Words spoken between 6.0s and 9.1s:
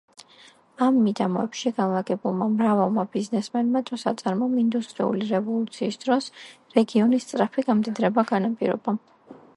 დროს რეგიონის სწრაფი გამდიდრება განაპირობა.